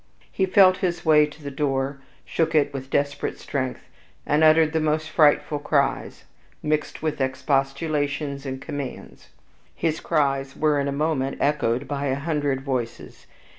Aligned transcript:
He 0.31 0.47
felt 0.47 0.77
his 0.77 1.05
way 1.05 1.27
to 1.27 1.43
the 1.43 1.51
door, 1.51 1.99
shook 2.25 2.55
it 2.55 2.73
with 2.73 2.89
desperate 2.89 3.37
strength, 3.37 3.87
and 4.25 4.43
uttered 4.43 4.73
the 4.73 4.79
most 4.79 5.11
frightful 5.11 5.59
cries, 5.59 6.23
mixed 6.63 7.03
with 7.03 7.21
expostulations 7.21 8.43
and 8.47 8.59
commands. 8.59 9.29
His 9.75 9.99
cries 9.99 10.55
were 10.57 10.79
in 10.79 10.87
a 10.87 10.91
moment 10.91 11.37
echoed 11.39 11.87
by 11.87 12.07
a 12.07 12.15
hundred 12.15 12.61
voices. 12.61 13.27